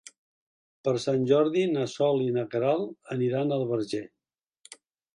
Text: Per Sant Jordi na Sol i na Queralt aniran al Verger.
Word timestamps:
Per 0.87 0.93
Sant 1.03 1.27
Jordi 1.33 1.67
na 1.75 1.85
Sol 1.97 2.23
i 2.31 2.33
na 2.39 2.47
Queralt 2.57 3.15
aniran 3.19 3.57
al 3.59 3.71
Verger. 3.75 4.05